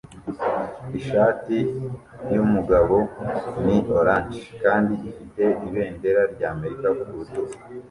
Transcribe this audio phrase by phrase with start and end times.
[0.99, 1.57] Ishati
[2.33, 2.97] yumugabo
[3.65, 7.53] ni orange kandi ifite ibendera rya Amerika ku rutugu